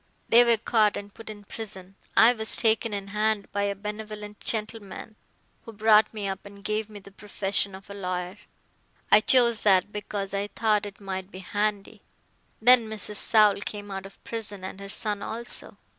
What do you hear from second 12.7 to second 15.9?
Mrs. Saul came out of prison and her son also.